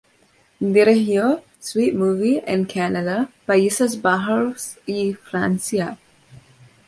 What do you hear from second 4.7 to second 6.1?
y Francia.